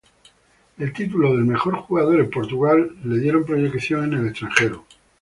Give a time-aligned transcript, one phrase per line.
[0.79, 4.83] El título del mejor jugador en Portugal le dieron proyección en el extranjero.